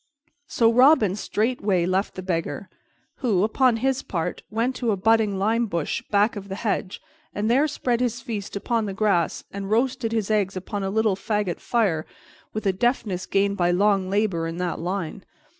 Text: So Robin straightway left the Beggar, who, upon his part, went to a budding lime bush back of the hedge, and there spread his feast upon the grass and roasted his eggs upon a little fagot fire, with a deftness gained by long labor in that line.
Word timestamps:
So 0.47 0.73
Robin 0.73 1.15
straightway 1.15 1.85
left 1.85 2.15
the 2.15 2.23
Beggar, 2.23 2.69
who, 3.17 3.43
upon 3.43 3.77
his 3.77 4.01
part, 4.01 4.41
went 4.49 4.75
to 4.77 4.89
a 4.89 4.97
budding 4.97 5.37
lime 5.37 5.67
bush 5.67 6.01
back 6.09 6.35
of 6.35 6.49
the 6.49 6.55
hedge, 6.55 6.99
and 7.35 7.51
there 7.51 7.67
spread 7.67 7.99
his 7.99 8.19
feast 8.19 8.55
upon 8.55 8.85
the 8.87 8.95
grass 8.95 9.43
and 9.51 9.69
roasted 9.69 10.11
his 10.11 10.31
eggs 10.31 10.57
upon 10.57 10.81
a 10.81 10.89
little 10.89 11.15
fagot 11.15 11.59
fire, 11.59 12.07
with 12.51 12.65
a 12.65 12.73
deftness 12.73 13.27
gained 13.27 13.57
by 13.57 13.69
long 13.69 14.09
labor 14.09 14.47
in 14.47 14.57
that 14.57 14.79
line. 14.79 15.23